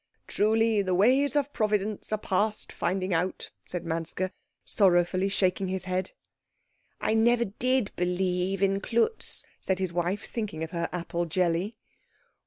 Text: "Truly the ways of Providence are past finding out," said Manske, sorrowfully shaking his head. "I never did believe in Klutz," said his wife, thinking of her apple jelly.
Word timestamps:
"Truly 0.25 0.81
the 0.81 0.95
ways 0.95 1.35
of 1.35 1.53
Providence 1.53 2.11
are 2.11 2.17
past 2.17 2.71
finding 2.71 3.13
out," 3.13 3.51
said 3.65 3.85
Manske, 3.85 4.31
sorrowfully 4.65 5.29
shaking 5.29 5.67
his 5.67 5.83
head. 5.83 6.13
"I 6.99 7.13
never 7.13 7.45
did 7.45 7.91
believe 7.95 8.63
in 8.63 8.81
Klutz," 8.81 9.45
said 9.59 9.77
his 9.77 9.93
wife, 9.93 10.25
thinking 10.27 10.63
of 10.63 10.71
her 10.71 10.89
apple 10.91 11.25
jelly. 11.25 11.75